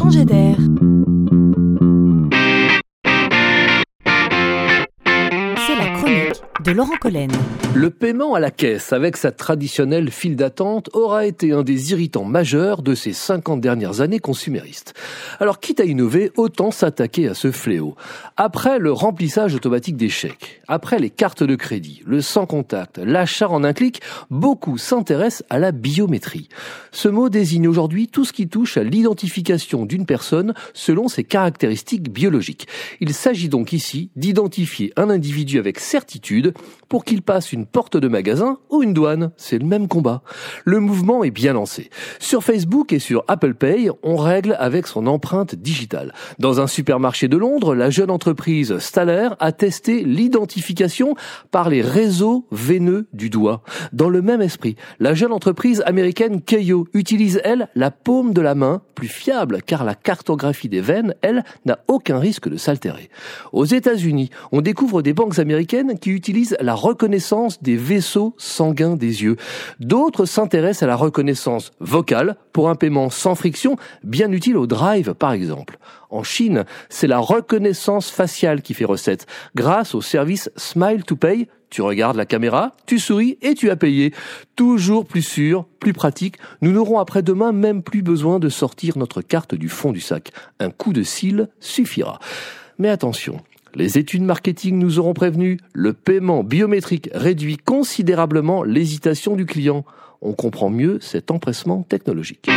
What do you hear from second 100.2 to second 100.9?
On comprend